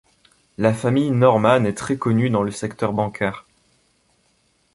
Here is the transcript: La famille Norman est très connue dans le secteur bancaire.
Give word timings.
La 0.57 0.73
famille 0.73 1.11
Norman 1.11 1.63
est 1.65 1.77
très 1.77 1.95
connue 1.95 2.31
dans 2.31 2.41
le 2.41 2.49
secteur 2.49 2.91
bancaire. 2.91 3.45